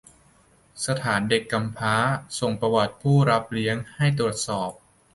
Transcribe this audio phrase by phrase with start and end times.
[0.85, 1.95] สถานเด็กกำพร้า
[2.39, 4.71] ส่งประวัติผู้ถูกรับเลี้ยงให้ตรวจสอบ